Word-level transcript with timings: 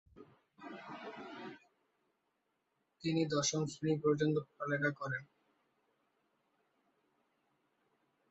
তিনি 3.03 3.21
দশম 3.33 3.61
শ্রেণী 3.71 3.95
পর্যন্ত 4.03 4.35
পড়ালেখা 4.47 4.91
করেন। 4.99 5.23